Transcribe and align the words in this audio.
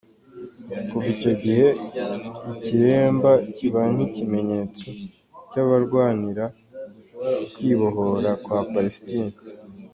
Kuva 0.89 1.07
icyo 1.15 1.31
gihe, 1.43 1.67
ikiremba 2.51 3.31
kiba 3.55 3.81
nk’ikimenyetso 3.93 4.87
cy’abarwanira 5.49 6.45
ukwibohora 7.43 8.31
kwa 8.43 8.59
Palestine. 8.73 9.35